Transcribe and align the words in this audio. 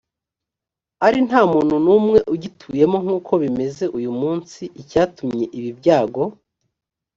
ari 1.05 1.19
nta 1.27 1.41
muntu 1.51 1.75
n 1.85 1.87
umwe 1.97 2.19
ugituyemo 2.33 2.97
nk 3.03 3.09
uko 3.17 3.31
bimeze 3.43 3.83
uyu 3.97 4.11
munsi 4.21 4.61
icyatumye 4.81 5.45
ibi 5.57 5.69
byago 5.79 6.23